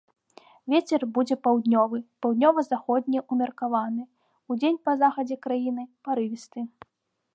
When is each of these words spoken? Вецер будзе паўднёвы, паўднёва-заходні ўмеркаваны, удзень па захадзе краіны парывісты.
Вецер 0.73 1.01
будзе 1.17 1.35
паўднёвы, 1.47 1.97
паўднёва-заходні 2.25 3.21
ўмеркаваны, 3.35 4.03
удзень 4.55 4.81
па 4.89 4.99
захадзе 5.03 5.35
краіны 5.45 5.83
парывісты. 6.09 6.59